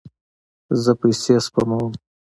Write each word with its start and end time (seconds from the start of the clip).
زه 0.81 0.91
پیسې 0.99 1.35
سپموم 1.45 1.91